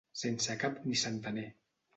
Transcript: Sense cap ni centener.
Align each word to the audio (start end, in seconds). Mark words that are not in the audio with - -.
Sense 0.21 0.55
cap 0.63 0.81
ni 0.87 0.99
centener. 1.05 1.47